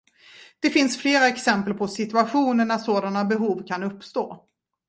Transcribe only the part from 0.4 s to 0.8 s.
Det